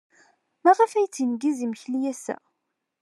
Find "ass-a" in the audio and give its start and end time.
2.11-2.37